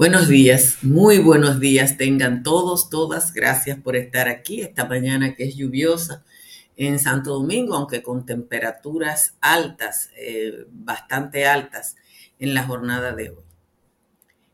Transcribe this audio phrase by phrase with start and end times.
[0.00, 3.34] Buenos días, muy buenos días tengan todos, todas.
[3.34, 6.24] Gracias por estar aquí esta mañana que es lluviosa
[6.78, 11.96] en Santo Domingo, aunque con temperaturas altas, eh, bastante altas
[12.38, 13.44] en la jornada de hoy.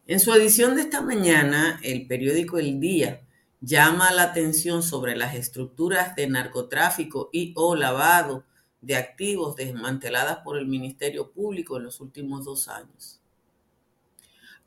[0.09, 3.21] En su edición de esta mañana, el periódico El Día
[3.61, 8.43] llama la atención sobre las estructuras de narcotráfico y o lavado
[8.81, 13.16] de activos desmanteladas por el Ministerio Público en los últimos dos años.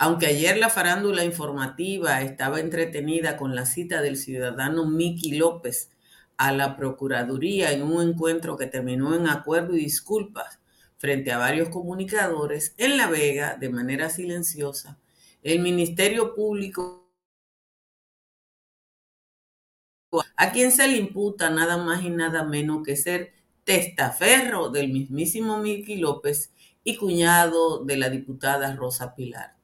[0.01, 5.91] Aunque ayer la farándula informativa estaba entretenida con la cita del ciudadano Miki López
[6.37, 10.59] a la Procuraduría en un encuentro que terminó en acuerdo y disculpas
[10.97, 14.97] frente a varios comunicadores, en La Vega, de manera silenciosa,
[15.43, 17.11] el Ministerio Público
[20.37, 23.33] a quien se le imputa nada más y nada menos que ser
[23.65, 26.53] testaferro del mismísimo Miki López
[26.85, 29.58] y cuñado de la diputada Rosa Pilar.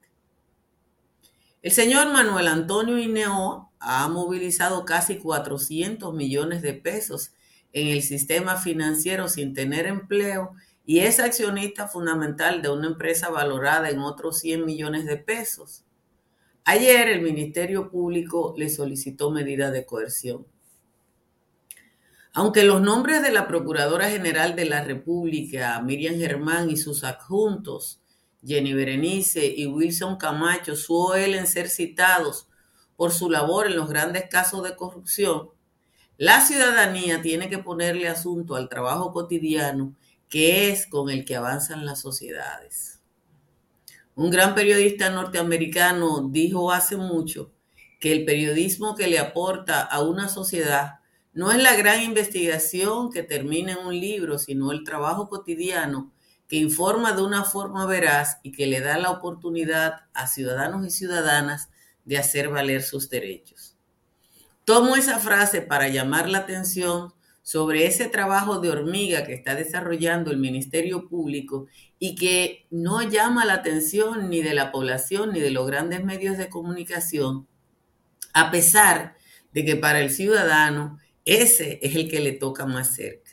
[1.66, 7.32] El señor Manuel Antonio Ineo ha movilizado casi 400 millones de pesos
[7.72, 10.52] en el sistema financiero sin tener empleo
[10.84, 15.82] y es accionista fundamental de una empresa valorada en otros 100 millones de pesos.
[16.64, 20.46] Ayer el Ministerio Público le solicitó medida de coerción.
[22.32, 28.00] Aunque los nombres de la Procuradora General de la República, Miriam Germán y sus adjuntos,
[28.46, 32.48] Jenny Berenice y Wilson Camacho suelen ser citados
[32.96, 35.50] por su labor en los grandes casos de corrupción,
[36.18, 39.94] la ciudadanía tiene que ponerle asunto al trabajo cotidiano
[40.30, 43.00] que es con el que avanzan las sociedades.
[44.14, 47.52] Un gran periodista norteamericano dijo hace mucho
[48.00, 51.00] que el periodismo que le aporta a una sociedad
[51.34, 56.12] no es la gran investigación que termina en un libro, sino el trabajo cotidiano
[56.48, 60.90] que informa de una forma veraz y que le da la oportunidad a ciudadanos y
[60.90, 61.70] ciudadanas
[62.04, 63.76] de hacer valer sus derechos.
[64.64, 67.12] Tomo esa frase para llamar la atención
[67.42, 71.68] sobre ese trabajo de hormiga que está desarrollando el Ministerio Público
[72.00, 76.38] y que no llama la atención ni de la población ni de los grandes medios
[76.38, 77.46] de comunicación,
[78.32, 79.14] a pesar
[79.52, 83.25] de que para el ciudadano ese es el que le toca más cerca.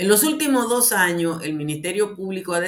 [0.00, 2.62] En los últimos dos años, el Ministerio Público ha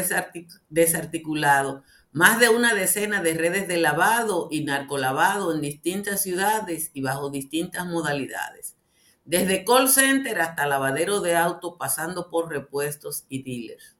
[0.69, 1.83] desarticulado
[2.13, 7.31] más de una decena de redes de lavado y narcolavado en distintas ciudades y bajo
[7.31, 8.77] distintas modalidades,
[9.25, 13.97] desde call center hasta lavadero de auto, pasando por repuestos y dealers.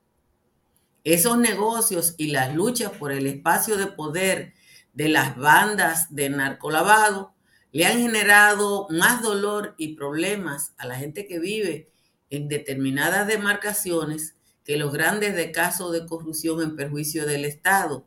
[1.03, 4.53] Esos negocios y las luchas por el espacio de poder
[4.93, 7.33] de las bandas de narcolavado
[7.71, 11.92] le han generado más dolor y problemas a la gente que vive
[12.33, 18.07] en determinadas demarcaciones que los grandes de casos de corrupción en perjuicio del Estado.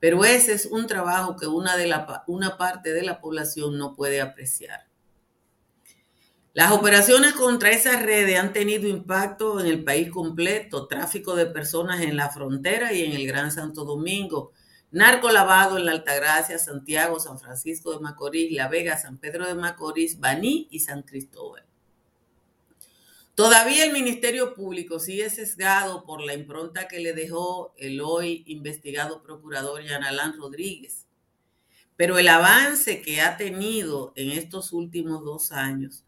[0.00, 3.94] Pero ese es un trabajo que una, de la, una parte de la población no
[3.94, 4.88] puede apreciar.
[6.52, 12.00] Las operaciones contra esas redes han tenido impacto en el país completo, tráfico de personas
[12.00, 14.50] en la frontera y en el Gran Santo Domingo,
[14.90, 19.54] narco lavado en la Altagracia, Santiago, San Francisco de Macorís, La Vega, San Pedro de
[19.54, 21.69] Macorís, Baní y San Cristóbal.
[23.40, 29.22] Todavía el Ministerio Público sigue sesgado por la impronta que le dejó el hoy investigado
[29.22, 31.06] procurador Yanalán Rodríguez.
[31.96, 36.04] Pero el avance que ha tenido en estos últimos dos años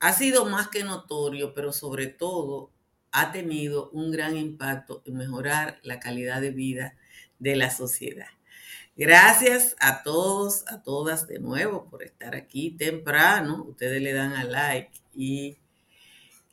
[0.00, 2.70] ha sido más que notorio, pero sobre todo
[3.12, 6.96] ha tenido un gran impacto en mejorar la calidad de vida
[7.38, 8.28] de la sociedad.
[8.96, 13.62] Gracias a todos, a todas de nuevo por estar aquí temprano.
[13.68, 15.58] Ustedes le dan a like y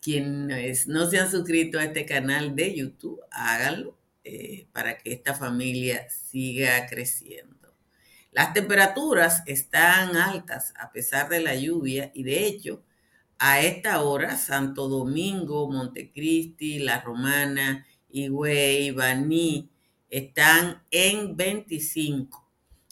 [0.01, 5.35] quienes no se han suscrito a este canal de YouTube, háganlo eh, para que esta
[5.35, 7.75] familia siga creciendo.
[8.31, 12.83] Las temperaturas están altas a pesar de la lluvia y de hecho
[13.37, 19.69] a esta hora Santo Domingo, Montecristi, La Romana, Higüey, Baní
[20.09, 22.47] están en 25.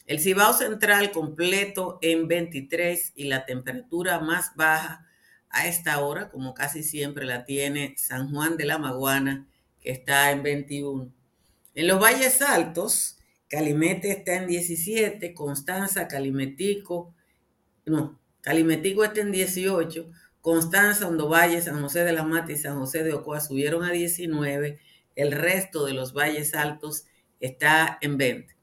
[0.08, 5.06] El Cibao Central completo en 23 y la temperatura más baja
[5.50, 9.48] a esta hora, como casi siempre la tiene San Juan de la Maguana,
[9.82, 11.12] que está en 21.
[11.76, 13.18] En los valles altos,
[13.48, 17.16] Calimete está en 17, Constanza, Calimetico,
[17.86, 20.12] no, Calimetico está en 18,
[20.42, 23.92] Constanza, Hondo Valle, San José de la Mata y San José de Ocoa subieron a
[23.92, 24.80] 19,
[25.16, 27.06] el resto de los valles altos
[27.40, 28.56] está en 20.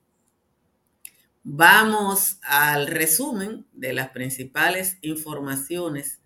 [1.42, 6.20] Vamos al resumen de las principales informaciones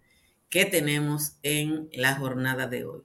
[0.50, 3.02] que tenemos en la jornada de hoy.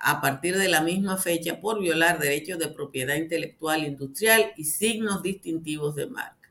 [0.00, 5.22] a partir de la misma fecha por violar derechos de propiedad intelectual industrial y signos
[5.22, 6.50] distintivos de marca.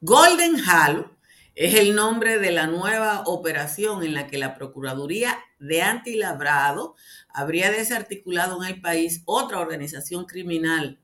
[0.00, 1.10] Golden Halo
[1.54, 6.94] es el nombre de la nueva operación en la que la Procuraduría de Antilabrado
[7.28, 10.98] habría desarticulado en el país otra organización criminal.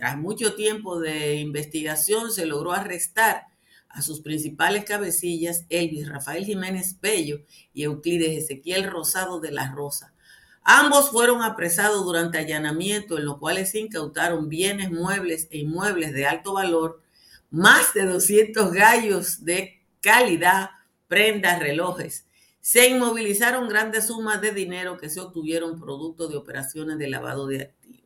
[0.00, 3.48] Tras mucho tiempo de investigación se logró arrestar
[3.90, 7.42] a sus principales cabecillas, Elvis Rafael Jiménez Bello
[7.74, 10.14] y Euclides Ezequiel Rosado de la Rosa,
[10.62, 16.24] Ambos fueron apresados durante allanamiento en los cuales se incautaron bienes muebles e inmuebles de
[16.24, 17.02] alto valor,
[17.50, 20.70] más de 200 gallos de calidad,
[21.08, 22.26] prendas, relojes.
[22.62, 27.64] Se inmovilizaron grandes sumas de dinero que se obtuvieron producto de operaciones de lavado de
[27.64, 27.99] activos.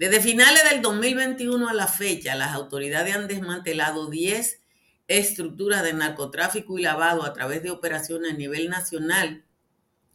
[0.00, 4.62] Desde finales del 2021 a la fecha, las autoridades han desmantelado 10
[5.08, 9.44] estructuras de narcotráfico y lavado a través de operaciones a nivel nacional,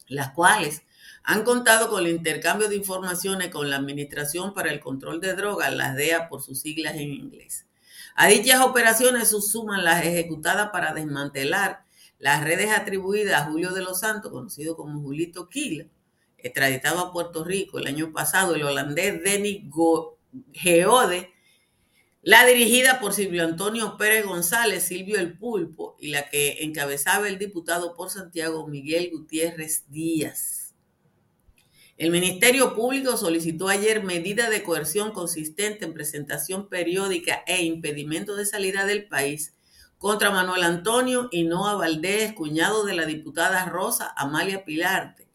[0.08, 0.82] las cuales
[1.22, 5.72] han contado con el intercambio de informaciones con la Administración para el Control de Drogas,
[5.72, 7.68] las DEA por sus siglas en inglés.
[8.16, 11.84] A dichas operaciones se suman las ejecutadas para desmantelar
[12.18, 15.86] las redes atribuidas a Julio de los Santos, conocido como Julito Quila,
[16.46, 19.62] extraditado a Puerto Rico el año pasado, el holandés Denis
[20.52, 21.30] Geode,
[22.22, 27.38] la dirigida por Silvio Antonio Pérez González, Silvio El Pulpo, y la que encabezaba el
[27.38, 30.74] diputado por Santiago Miguel Gutiérrez Díaz.
[31.96, 38.44] El Ministerio Público solicitó ayer medida de coerción consistente en presentación periódica e impedimento de
[38.44, 39.54] salida del país
[39.96, 45.25] contra Manuel Antonio Hinoa Valdés, cuñado de la diputada Rosa Amalia Pilarte,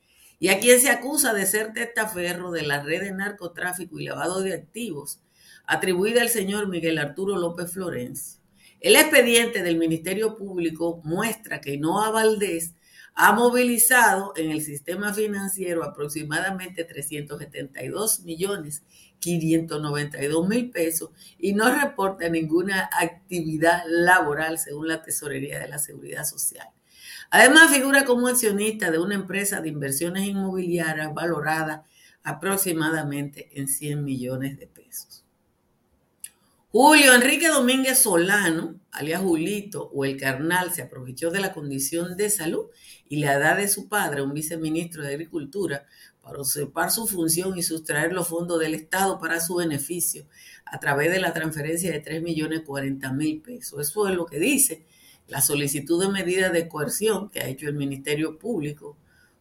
[0.41, 4.41] y a quien se acusa de ser testaferro de la red de narcotráfico y lavado
[4.41, 5.21] de activos
[5.67, 8.41] atribuida al señor Miguel Arturo López Florencio.
[8.79, 12.73] El expediente del Ministerio Público muestra que Hinoa Valdés
[13.13, 18.81] ha movilizado en el sistema financiero aproximadamente 372 millones
[19.19, 26.25] 592 mil pesos y no reporta ninguna actividad laboral según la Tesorería de la Seguridad
[26.25, 26.67] Social.
[27.31, 31.85] Además, figura como accionista de una empresa de inversiones inmobiliarias valorada
[32.23, 35.23] aproximadamente en 100 millones de pesos.
[36.73, 42.29] Julio Enrique Domínguez Solano, alias Julito o el Carnal, se aprovechó de la condición de
[42.29, 42.65] salud
[43.07, 45.85] y la edad de su padre, un viceministro de Agricultura,
[46.21, 50.27] para usurpar su función y sustraer los fondos del Estado para su beneficio
[50.65, 53.87] a través de la transferencia de 3 millones 40 mil pesos.
[53.87, 54.85] Eso es lo que dice
[55.31, 58.97] la solicitud de medida de coerción que ha hecho el Ministerio Público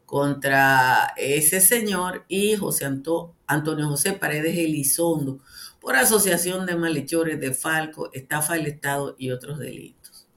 [0.06, 5.40] contra ese señor y José Antonio José Paredes Elizondo
[5.81, 10.28] por asociación de malhechores de Falco, estafa del Estado y otros delitos.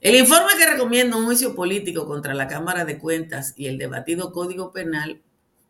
[0.00, 4.32] El informe que recomienda un juicio político contra la Cámara de Cuentas y el debatido
[4.32, 5.20] Código Penal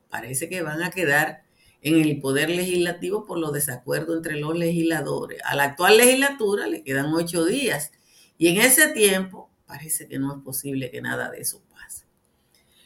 [0.08, 1.42] parece que van a quedar
[1.82, 5.40] en el Poder Legislativo por los desacuerdos entre los legisladores.
[5.44, 7.90] A la actual legislatura le quedan ocho días
[8.38, 12.06] y en ese tiempo parece que no es posible que nada de eso pase.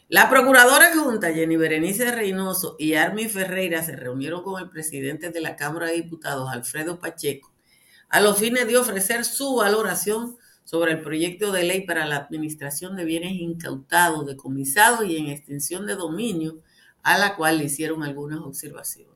[0.08, 5.40] La procuradora junta Jenny Berenice Reynoso y Armi Ferreira se reunieron con el presidente de
[5.40, 7.52] la Cámara de Diputados, Alfredo Pacheco,
[8.08, 12.96] a los fines de ofrecer su valoración sobre el proyecto de ley para la administración
[12.96, 16.62] de bienes incautados, decomisados y en extensión de dominio,
[17.02, 19.11] a la cual le hicieron algunas observaciones.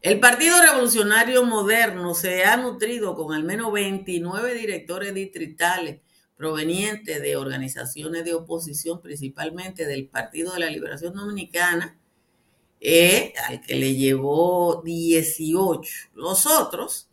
[0.00, 6.00] El Partido Revolucionario Moderno se ha nutrido con al menos 29 directores distritales
[6.36, 11.98] provenientes de organizaciones de oposición, principalmente del Partido de la Liberación Dominicana,
[12.80, 15.90] eh, al que le llevó 18.
[16.14, 17.08] Los otros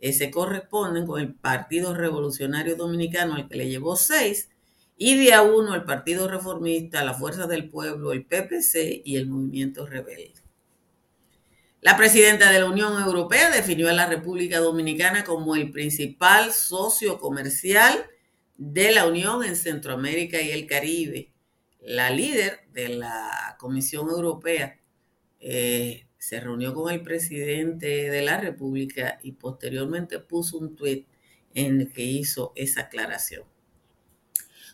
[0.00, 4.48] se corresponden con el Partido Revolucionario Dominicano, al que le llevó seis,
[4.96, 9.26] y de a uno el Partido Reformista, la Fuerza del Pueblo, el PPC y el
[9.26, 10.37] Movimiento Rebelde.
[11.80, 17.20] La presidenta de la Unión Europea definió a la República Dominicana como el principal socio
[17.20, 18.04] comercial
[18.56, 21.32] de la Unión en Centroamérica y el Caribe.
[21.80, 24.80] La líder de la Comisión Europea,
[25.38, 31.06] eh, se reunió con el presidente de la República y posteriormente puso un tuit
[31.54, 33.44] en el que hizo esa aclaración.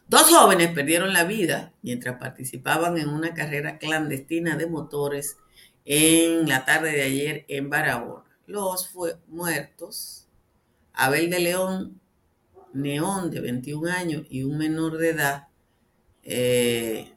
[0.08, 5.36] Dos jóvenes perdieron la vida mientras participaban en una carrera clandestina de motores
[5.84, 8.24] en la tarde de ayer en Barahona.
[8.46, 10.28] Los fue muertos,
[10.92, 12.00] Abel de León
[12.74, 15.48] Neón, de 21 años, y un menor de edad,
[16.24, 17.14] eh,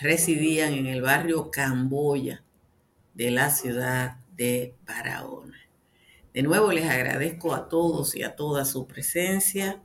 [0.00, 2.44] residían en el barrio Camboya
[3.14, 5.56] de la ciudad de Barahona.
[6.34, 9.80] De nuevo les agradezco a todos y a todas su presencia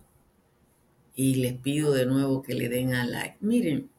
[1.15, 3.37] y les pido de nuevo que le den a like.
[3.39, 3.89] Miren,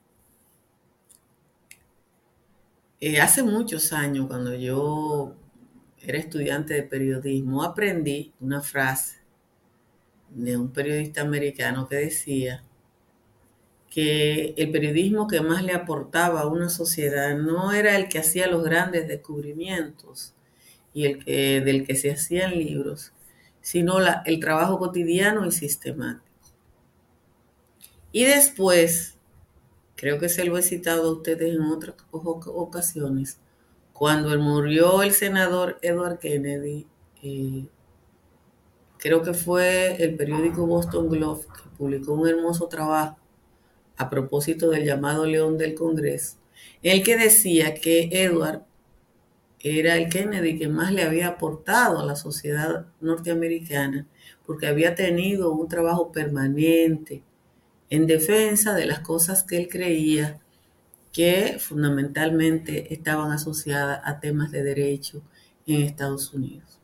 [3.07, 5.37] eh, hace muchos años cuando yo
[6.01, 9.19] era estudiante de periodismo aprendí una frase
[10.31, 12.65] de un periodista americano que decía
[13.91, 18.47] que el periodismo que más le aportaba a una sociedad no era el que hacía
[18.47, 20.35] los grandes descubrimientos
[20.95, 23.13] y el que, del que se hacían libros,
[23.61, 26.25] sino el trabajo cotidiano y sistemático.
[28.13, 29.14] Y después,
[29.97, 33.39] creo que se lo he citado a ustedes en otras ocasiones,
[33.93, 36.87] cuando murió el senador Edward Kennedy,
[37.23, 37.67] eh,
[38.99, 43.19] creo que fue el periódico Boston Globe que publicó un hermoso trabajo
[43.97, 46.39] a propósito del llamado León del Congreso,
[46.83, 48.63] el que decía que Edward
[49.61, 54.07] era el Kennedy que más le había aportado a la sociedad norteamericana,
[54.45, 57.23] porque había tenido un trabajo permanente
[57.95, 60.41] en defensa de las cosas que él creía
[61.13, 65.23] que fundamentalmente estaban asociadas a temas de derecho
[65.67, 66.81] en Estados Unidos.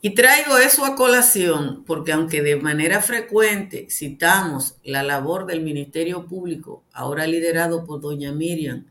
[0.00, 6.26] Y traigo eso a colación porque aunque de manera frecuente citamos la labor del Ministerio
[6.26, 8.86] Público, ahora liderado por doña Miriam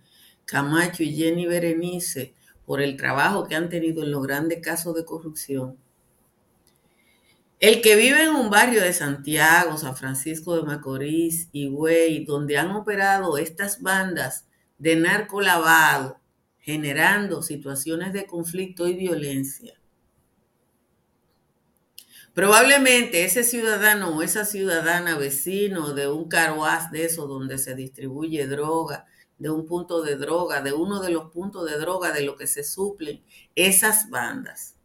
[0.45, 2.35] Camacho y Jenny Berenice,
[2.65, 5.77] por el trabajo que han tenido en los grandes casos de corrupción,
[7.59, 12.57] el que vive en un barrio de Santiago, San Francisco de Macorís y Güey, donde
[12.57, 14.47] han operado estas bandas
[14.77, 16.19] de narcolavado,
[16.59, 19.77] generando situaciones de conflicto y violencia,
[22.37, 28.45] Probablemente ese ciudadano o esa ciudadana vecino de un carwash de eso donde se distribuye
[28.45, 29.07] droga,
[29.39, 32.45] de un punto de droga, de uno de los puntos de droga de lo que
[32.45, 33.23] se suplen
[33.55, 34.75] esas bandas,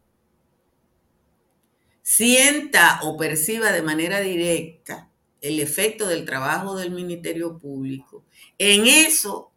[2.03, 5.09] sienta o perciba de manera directa
[5.41, 8.23] el efecto del trabajo del Ministerio Público
[8.57, 9.51] en eso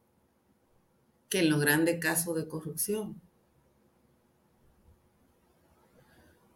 [1.29, 3.21] que en los grandes casos de corrupción.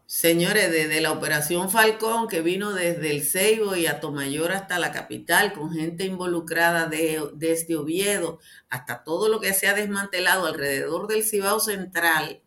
[0.06, 5.52] Señores, desde la Operación Falcón, que vino desde el Ceibo y Atomayor hasta la capital,
[5.52, 11.22] con gente involucrada de, desde Oviedo, hasta todo lo que se ha desmantelado alrededor del
[11.22, 12.42] Cibao Central,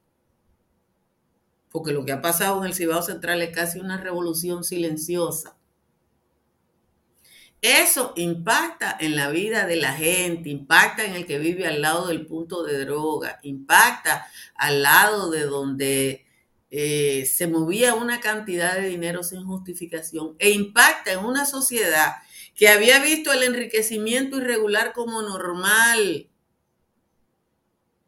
[1.73, 5.57] porque lo que ha pasado en el Cibao Central es casi una revolución silenciosa.
[7.63, 12.07] Eso impacta en la vida de la gente, impacta en el que vive al lado
[12.07, 16.27] del punto de droga, impacta al lado de donde
[16.69, 22.17] eh, se movía una cantidad de dinero sin justificación e impacta en una sociedad
[22.53, 26.29] que había visto el enriquecimiento irregular como normal.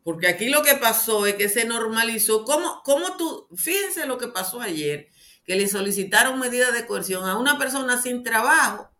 [0.05, 2.45] Porque aquí lo que pasó es que se normalizó.
[2.45, 3.47] ¿Cómo, cómo tú?
[3.55, 5.09] Fíjense lo que pasó ayer,
[5.43, 8.91] que le solicitaron medidas de coerción a una persona sin trabajo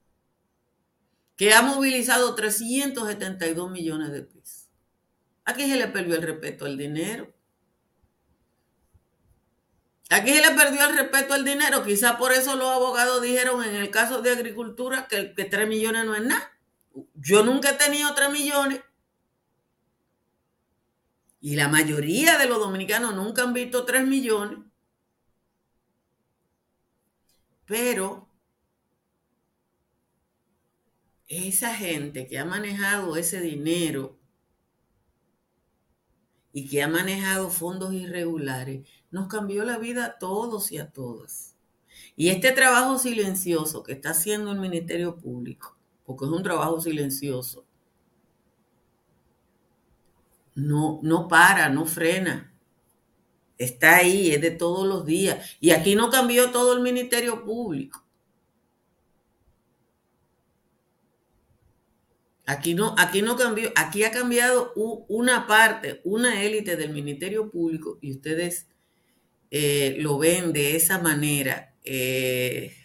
[1.36, 4.72] que ha movilizado 372 millones de pesos.
[5.44, 7.32] Aquí se le perdió el respeto al dinero.
[10.10, 11.84] Aquí se le perdió el respeto al dinero.
[11.84, 16.06] Quizá por eso los abogados dijeron en el caso de agricultura que, que 3 millones
[16.06, 16.52] no es nada.
[17.14, 18.82] Yo nunca he tenido 3 millones.
[21.46, 24.58] Y la mayoría de los dominicanos nunca han visto 3 millones.
[27.68, 28.28] Pero
[31.28, 34.18] esa gente que ha manejado ese dinero
[36.52, 41.56] y que ha manejado fondos irregulares, nos cambió la vida a todos y a todas.
[42.16, 47.65] Y este trabajo silencioso que está haciendo el Ministerio Público, porque es un trabajo silencioso,
[50.56, 52.54] no, no para, no frena.
[53.58, 55.58] Está ahí, es de todos los días.
[55.60, 58.06] Y aquí no cambió todo el Ministerio Público.
[62.48, 64.72] Aquí no, aquí no cambió, aquí ha cambiado
[65.08, 68.68] una parte, una élite del Ministerio Público y ustedes
[69.50, 71.74] eh, lo ven de esa manera.
[71.84, 72.76] Eh,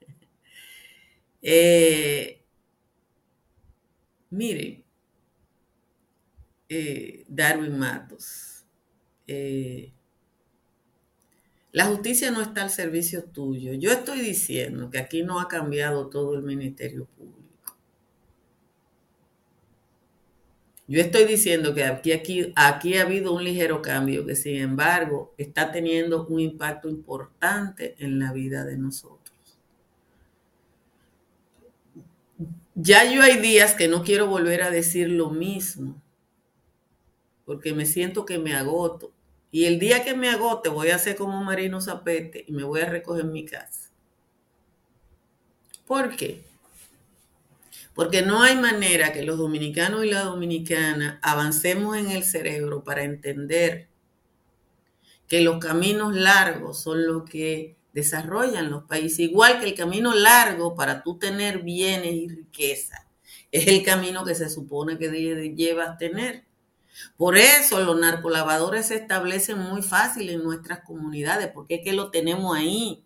[1.42, 2.44] eh,
[4.30, 4.84] miren,
[7.28, 8.64] Darwin Matos.
[11.72, 13.72] La justicia no está al servicio tuyo.
[13.74, 17.42] Yo estoy diciendo que aquí no ha cambiado todo el Ministerio Público.
[20.86, 25.32] Yo estoy diciendo que aquí, aquí, aquí ha habido un ligero cambio que sin embargo
[25.38, 29.32] está teniendo un impacto importante en la vida de nosotros.
[32.74, 36.02] Ya yo hay días que no quiero volver a decir lo mismo,
[37.44, 39.12] porque me siento que me agoto.
[39.50, 42.80] Y el día que me agote voy a hacer como Marino Zapete y me voy
[42.80, 43.90] a recoger mi casa.
[45.86, 46.42] ¿Por qué?
[47.94, 53.02] Porque no hay manera que los dominicanos y las dominicanas avancemos en el cerebro para
[53.02, 53.88] entender
[55.28, 60.74] que los caminos largos son los que desarrollan los países, igual que el camino largo
[60.74, 63.06] para tú tener bienes y riqueza.
[63.50, 65.10] Es el camino que se supone que
[65.54, 66.44] llevas tener.
[67.16, 72.10] Por eso los narcolavadores se establecen muy fácil en nuestras comunidades, porque es que lo
[72.10, 73.04] tenemos ahí.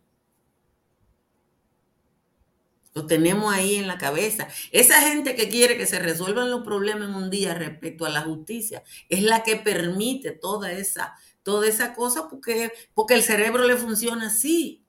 [2.94, 4.48] Lo tenemos ahí en la cabeza.
[4.72, 8.22] Esa gente que quiere que se resuelvan los problemas en un día respecto a la
[8.22, 13.76] justicia es la que permite toda esa, toda esa cosa porque, porque el cerebro le
[13.76, 14.82] funciona así.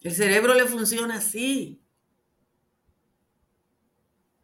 [0.00, 1.83] El cerebro le funciona así.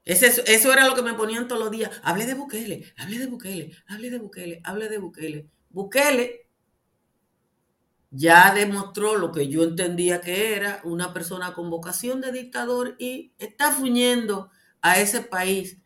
[0.05, 1.91] Eso era lo que me ponían todos los días.
[2.03, 5.49] Hable de Bukele, hable de Bukele, hable de Bukele, hable de Bukele.
[5.69, 6.49] Bukele
[8.11, 13.33] ya demostró lo que yo entendía que era una persona con vocación de dictador y
[13.39, 14.51] está fuñendo
[14.83, 15.79] a ese país,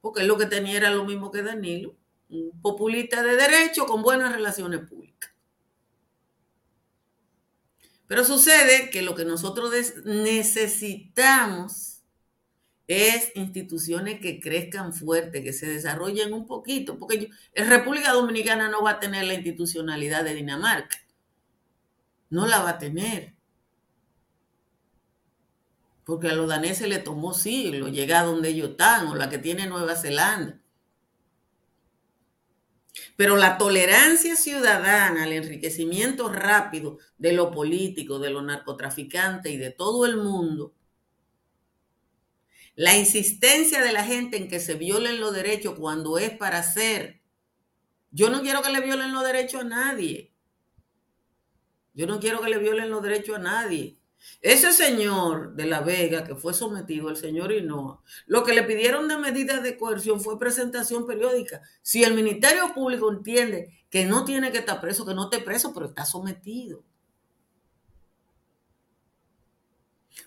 [0.00, 1.94] porque lo que tenía era lo mismo que Danilo,
[2.28, 5.30] un populista de derecho con buenas relaciones públicas.
[8.08, 9.72] Pero sucede que lo que nosotros
[10.04, 11.91] necesitamos
[12.92, 18.82] es instituciones que crezcan fuerte, que se desarrollen un poquito, porque en República Dominicana no
[18.82, 21.02] va a tener la institucionalidad de Dinamarca
[22.32, 23.34] no la va a tener.
[26.04, 29.38] Porque a los daneses le tomó siglo llegar a donde ellos están, o la que
[29.38, 30.58] tiene Nueva Zelanda.
[33.16, 39.70] Pero la tolerancia ciudadana al enriquecimiento rápido de lo político, de los narcotraficantes y de
[39.70, 40.72] todo el mundo,
[42.74, 47.20] la insistencia de la gente en que se violen los derechos cuando es para hacer.
[48.10, 50.32] Yo no quiero que le violen los derechos a nadie.
[51.94, 53.98] Yo no quiero que le violen los derechos a nadie.
[54.40, 59.08] Ese señor de La Vega que fue sometido, el señor Hinoa, lo que le pidieron
[59.08, 61.60] de medidas de coerción fue presentación periódica.
[61.82, 65.74] Si el Ministerio Público entiende que no tiene que estar preso, que no esté preso,
[65.74, 66.84] pero está sometido.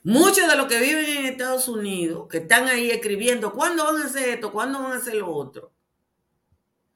[0.04, 4.06] Muchos de los que viven en Estados Unidos, que están ahí escribiendo, ¿cuándo van a
[4.06, 4.52] hacer esto?
[4.52, 5.71] ¿Cuándo van a hacer lo otro?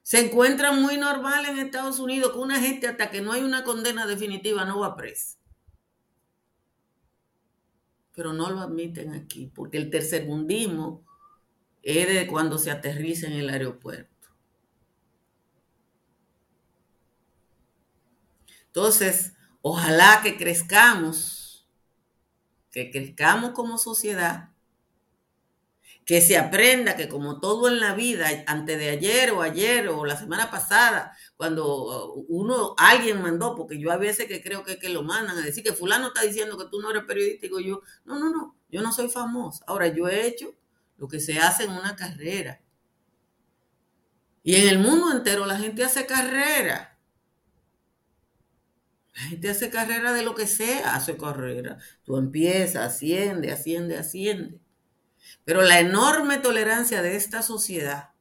[0.02, 3.64] Se encuentra muy normal en Estados Unidos que una gente hasta que no hay una
[3.64, 5.38] condena definitiva no va presa.
[8.16, 11.06] Pero no lo admiten aquí, porque el tercermundismo
[11.84, 14.30] es de cuando se aterriza en el aeropuerto.
[18.66, 21.49] Entonces, ojalá que crezcamos,
[22.72, 24.50] que crezcamos como sociedad
[26.10, 30.08] que se aprenda que como todo en la vida, antes de ayer o ayer o
[30.08, 34.90] la semana pasada, cuando uno, alguien mandó, porque yo a veces que creo que, que
[34.90, 37.84] lo mandan a decir que fulano está diciendo que tú no eres periodista, y yo,
[38.06, 39.64] no, no, no, yo no soy famoso.
[39.68, 40.56] Ahora, yo he hecho
[40.98, 42.60] lo que se hace en una carrera.
[44.42, 46.98] Y en el mundo entero la gente hace carrera.
[49.20, 51.78] La gente hace carrera de lo que sea, hace carrera.
[52.04, 54.60] Tú empiezas, asciende, asciende, asciende.
[55.44, 58.12] Pero la enorme tolerancia de esta sociedad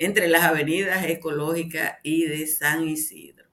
[0.00, 3.44] entre las avenidas ecológicas y de San Isidro.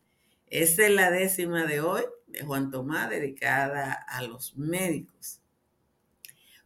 [0.47, 5.39] Esa es la décima de hoy de Juan Tomás dedicada a los médicos.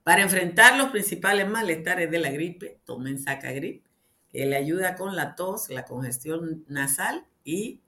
[0.01, 3.85] Para enfrentar los principales malestares de la gripe, tomen Sacagrip,
[4.31, 7.81] que le ayuda con la tos, la congestión nasal y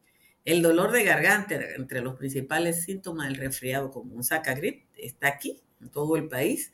[0.46, 4.24] el dolor de garganta, entre los principales síntomas del resfriado común.
[4.24, 6.74] Sacagrip está aquí, en todo el país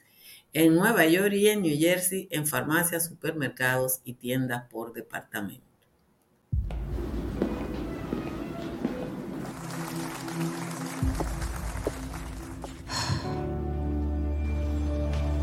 [0.53, 5.63] en Nueva York y en New Jersey en farmacias, supermercados y tiendas por departamento.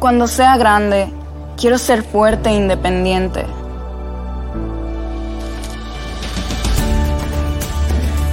[0.01, 1.09] Cuando sea grande,
[1.57, 3.45] quiero ser fuerte e independiente.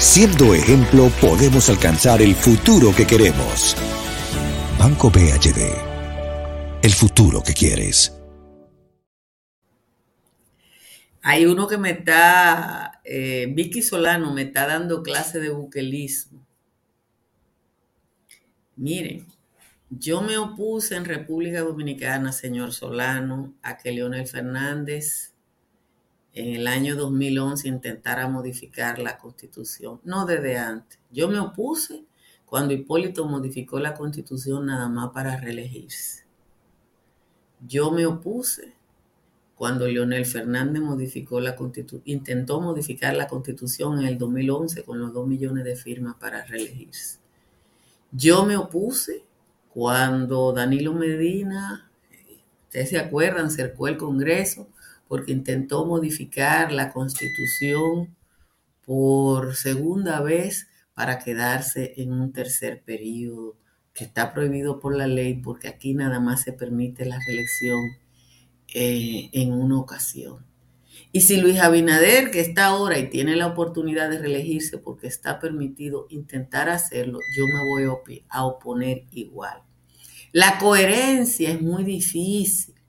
[0.00, 3.76] Siendo ejemplo, podemos alcanzar el futuro que queremos.
[4.78, 5.76] Banco BHD.
[6.82, 8.18] El futuro que quieres.
[11.20, 16.46] Hay uno que me está, eh, Vicky Solano me está dando clase de buquelismo.
[18.76, 19.26] Miren,
[19.90, 25.29] yo me opuse en República Dominicana, señor Solano, a que Leonel Fernández
[26.32, 30.00] en el año 2011 intentara modificar la constitución.
[30.04, 30.98] No desde antes.
[31.10, 32.04] Yo me opuse
[32.44, 36.24] cuando Hipólito modificó la constitución nada más para reelegirse.
[37.66, 38.74] Yo me opuse
[39.54, 41.54] cuando Leonel Fernández modificó la
[42.06, 47.18] intentó modificar la constitución en el 2011 con los dos millones de firmas para reelegirse.
[48.10, 49.22] Yo me opuse
[49.68, 51.90] cuando Danilo Medina,
[52.64, 54.66] ustedes se acuerdan, cercó el Congreso
[55.10, 58.16] porque intentó modificar la constitución
[58.86, 63.56] por segunda vez para quedarse en un tercer periodo
[63.92, 67.80] que está prohibido por la ley porque aquí nada más se permite la reelección
[68.72, 70.46] eh, en una ocasión.
[71.10, 75.40] Y si Luis Abinader, que está ahora y tiene la oportunidad de reelegirse porque está
[75.40, 79.60] permitido intentar hacerlo, yo me voy a oponer igual.
[80.30, 82.79] La coherencia es muy difícil.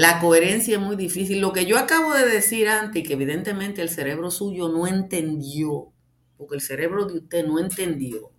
[0.00, 1.42] La coherencia es muy difícil.
[1.42, 5.92] Lo que yo acabo de decir antes, que evidentemente el cerebro suyo no entendió,
[6.38, 8.32] porque el cerebro de usted no entendió,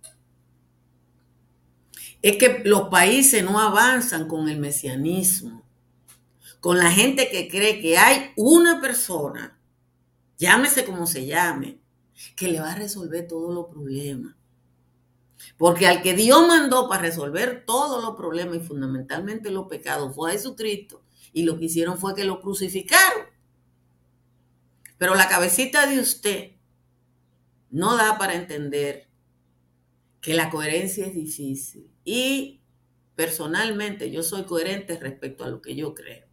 [2.20, 5.64] es que los países no avanzan con el mesianismo,
[6.58, 9.56] con la gente que cree que hay una persona,
[10.38, 11.80] llámese como se llame,
[12.34, 14.34] que le va a resolver todos los problemas.
[15.56, 20.30] Porque al que Dios mandó para resolver todos los problemas y fundamentalmente los pecados fue
[20.30, 21.01] a Jesucristo
[21.32, 23.26] y lo que hicieron fue que lo crucificaron.
[24.98, 26.52] Pero la cabecita de usted
[27.70, 29.08] no da para entender
[30.20, 31.90] que la coherencia es difícil.
[32.04, 32.62] Y
[33.16, 36.26] personalmente yo soy coherente respecto a lo que yo creo.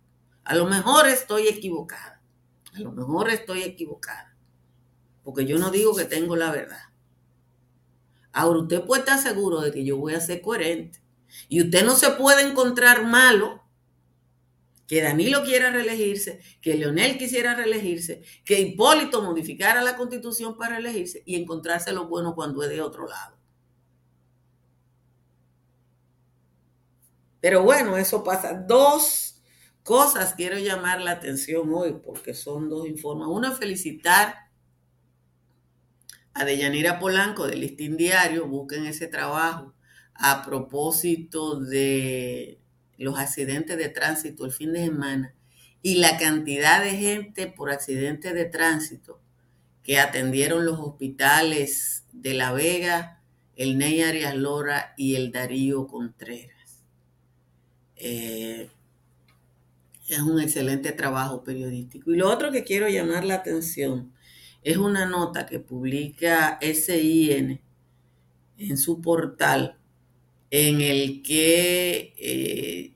[0.43, 2.21] A lo mejor estoy equivocada.
[2.73, 4.35] A lo mejor estoy equivocada.
[5.23, 6.83] Porque yo no digo que tengo la verdad.
[8.31, 11.01] Ahora usted puede estar seguro de que yo voy a ser coherente.
[11.47, 13.63] Y usted no se puede encontrar malo
[14.89, 21.21] que Danilo quiera reelegirse, que Leonel quisiera reelegirse, que Hipólito modificara la constitución para elegirse
[21.27, 23.37] y encontrarse lo bueno cuando es de otro lado.
[27.39, 28.55] Pero bueno, eso pasa.
[28.55, 29.43] Dos
[29.83, 33.27] cosas quiero llamar la atención hoy porque son dos informes.
[33.29, 34.49] Uno, felicitar
[36.33, 39.75] a Deyanira Polanco del Listín Diario, busquen ese trabajo
[40.15, 42.59] a propósito de
[42.99, 45.33] los accidentes de tránsito el fin de semana
[45.81, 49.21] y la cantidad de gente por accidentes de tránsito
[49.83, 53.21] que atendieron los hospitales de La Vega,
[53.55, 56.83] el Ney Arias Lora y el Darío Contreras.
[57.95, 58.69] Eh,
[60.07, 62.11] es un excelente trabajo periodístico.
[62.11, 64.11] Y lo otro que quiero llamar la atención
[64.61, 67.61] es una nota que publica SIN
[68.57, 69.78] en su portal
[70.51, 72.93] en el que eh,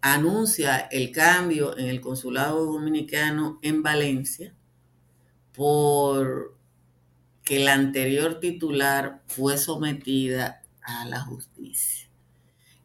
[0.00, 4.54] anuncia el cambio en el consulado dominicano en Valencia
[5.54, 6.56] por
[7.42, 12.08] que la anterior titular fue sometida a la justicia.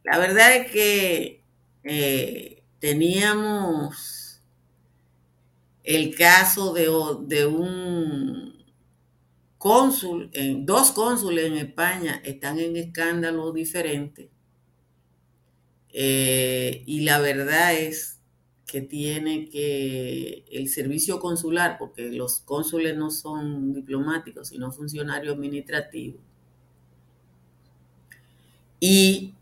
[0.03, 1.43] La verdad es que
[1.83, 4.41] eh, teníamos
[5.83, 6.87] el caso de,
[7.27, 8.62] de un
[9.63, 10.29] cónsul,
[10.65, 14.29] dos cónsules en España están en escándalo diferente.
[15.87, 18.19] Eh, y la verdad es
[18.65, 26.19] que tiene que el servicio consular, porque los cónsules no son diplomáticos, sino funcionarios administrativos,
[28.81, 29.33] y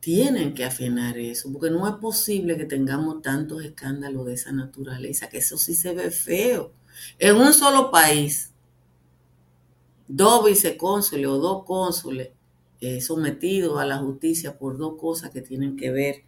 [0.00, 5.28] tienen que afinar eso, porque no es posible que tengamos tantos escándalos de esa naturaleza,
[5.28, 6.72] que eso sí se ve feo.
[7.20, 8.54] En un solo país,
[10.08, 12.30] dos vicecónsules o dos cónsules
[12.80, 16.24] eh, sometidos a la justicia por dos cosas que tienen que ver,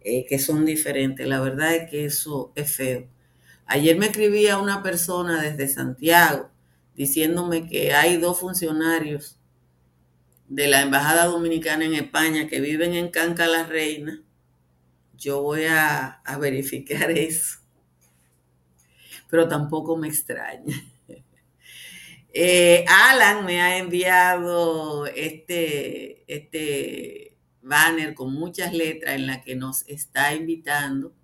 [0.00, 1.26] eh, que son diferentes.
[1.26, 3.08] La verdad es que eso es feo.
[3.66, 6.50] Ayer me escribía una persona desde Santiago
[6.94, 9.38] diciéndome que hay dos funcionarios
[10.48, 14.22] de la Embajada Dominicana en España que viven en Canca la Reina.
[15.16, 17.58] Yo voy a verificar eso.
[19.30, 20.93] Pero tampoco me extraña.
[22.36, 29.86] Eh, Alan me ha enviado este, este banner con muchas letras en la que nos
[29.86, 31.14] está invitando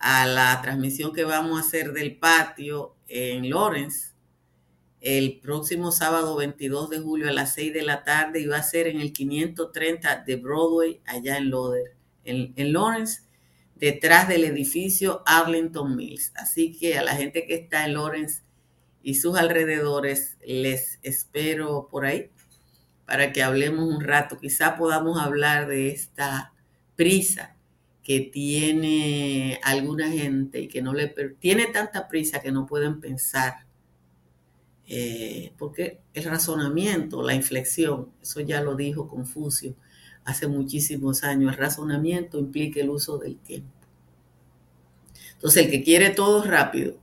[0.00, 4.08] a la transmisión que vamos a hacer del patio en Lawrence
[5.00, 8.62] el próximo sábado 22 de julio a las 6 de la tarde y va a
[8.64, 11.94] ser en el 530 de Broadway allá en Loder,
[12.24, 13.22] en, en Lawrence,
[13.76, 16.32] detrás del edificio Arlington Mills.
[16.34, 18.43] Así que a la gente que está en Lawrence
[19.04, 22.30] y sus alrededores, les espero por ahí
[23.04, 24.38] para que hablemos un rato.
[24.38, 26.54] Quizá podamos hablar de esta
[26.96, 27.54] prisa
[28.02, 33.66] que tiene alguna gente y que no le tiene tanta prisa que no pueden pensar.
[34.86, 39.76] Eh, porque el razonamiento, la inflexión, eso ya lo dijo Confucio
[40.24, 43.68] hace muchísimos años, el razonamiento implica el uso del tiempo.
[45.34, 46.96] Entonces el que quiere todo rápido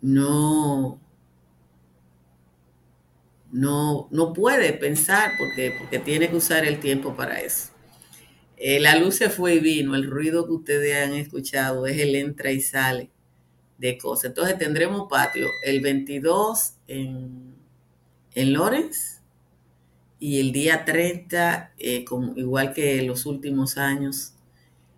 [0.00, 0.98] no,
[3.52, 7.70] no, no puede pensar porque, porque tiene que usar el tiempo para eso.
[8.56, 12.14] Eh, la luz se fue y vino, el ruido que ustedes han escuchado es el
[12.14, 13.10] entra y sale
[13.78, 14.26] de cosas.
[14.26, 17.54] Entonces tendremos patio el 22 en,
[18.34, 19.20] en Lawrence
[20.18, 24.34] y el día 30, eh, como, igual que los últimos años,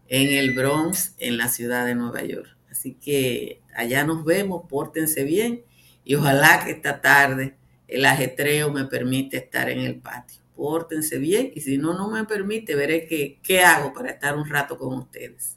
[0.08, 2.56] en el Bronx, en la ciudad de Nueva York.
[2.68, 5.62] Así que allá nos vemos, pórtense bien
[6.04, 7.56] y ojalá que esta tarde
[7.88, 10.42] el ajetreo me permite estar en el patio.
[10.54, 14.48] Pórtense bien y si no, no me permite, veré qué, qué hago para estar un
[14.48, 15.56] rato con ustedes.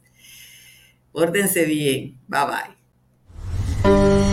[1.12, 2.18] Pórtense bien.
[2.28, 2.46] Bye
[3.84, 4.25] bye.